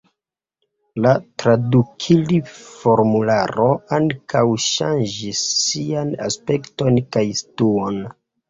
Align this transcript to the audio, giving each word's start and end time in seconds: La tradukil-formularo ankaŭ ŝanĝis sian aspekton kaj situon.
La 1.05 1.11
tradukil-formularo 1.41 3.69
ankaŭ 3.99 4.43
ŝanĝis 4.71 5.45
sian 5.67 6.19
aspekton 6.31 6.99
kaj 7.17 7.25
situon. 7.43 8.03